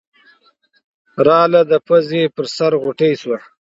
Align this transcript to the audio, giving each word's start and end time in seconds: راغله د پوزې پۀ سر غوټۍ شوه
راغله 1.25 1.61
د 1.71 1.73
پوزې 1.87 2.21
پۀ 2.35 2.43
سر 2.55 2.73
غوټۍ 2.83 3.13
شوه 3.21 3.37